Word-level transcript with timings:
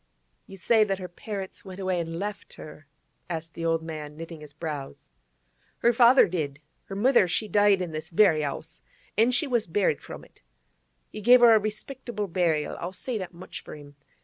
'You 0.47 0.57
say 0.57 0.83
that 0.83 0.97
her 0.97 1.07
parents 1.07 1.63
went 1.63 1.79
away 1.79 1.99
and 1.99 2.17
left 2.17 2.53
her?' 2.53 2.87
asked 3.29 3.53
the 3.53 3.63
old 3.63 3.83
man, 3.83 4.17
knitting 4.17 4.41
his 4.41 4.51
brows. 4.51 5.11
'Her 5.77 5.93
father 5.93 6.27
did. 6.27 6.59
Her 6.85 6.95
mother, 6.95 7.27
she 7.27 7.47
died 7.47 7.83
in 7.83 7.91
this 7.91 8.09
very 8.09 8.43
'ouse, 8.43 8.81
an' 9.15 9.29
she 9.29 9.45
was 9.45 9.67
buried 9.67 10.01
from 10.01 10.25
it. 10.25 10.41
He 11.11 11.21
gave 11.21 11.41
her 11.41 11.53
a 11.53 11.59
respectable 11.59 12.27
burial, 12.27 12.77
I'll 12.79 12.93
say 12.93 13.19
that 13.19 13.35
much 13.35 13.61
for 13.63 13.75
him. 13.75 13.95